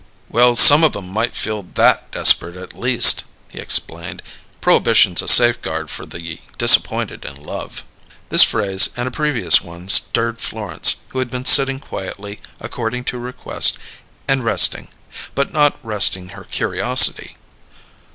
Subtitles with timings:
[0.29, 4.23] "Well, some of 'em might feel that desperate at least," he explained.
[4.59, 7.85] "Prohibition's a safeguard for the disappointed in love."
[8.29, 13.19] This phrase and a previous one stirred Florence, who had been sitting quietly, according to
[13.19, 13.77] request,
[14.27, 14.87] and "resting",
[15.35, 17.37] but not resting her curiosity.